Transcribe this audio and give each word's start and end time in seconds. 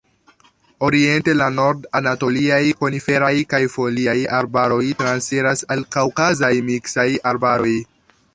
Oriente, 0.85 1.35
la 1.41 1.49
Nord-anatoliaj 1.57 2.61
koniferaj 2.79 3.31
kaj 3.53 3.61
foliaj 3.75 4.17
arbaroj 4.39 4.83
transiras 5.03 5.65
al 5.77 5.87
Kaŭkazaj 5.99 6.53
miksaj 6.73 7.09
arbaroj. 7.35 7.77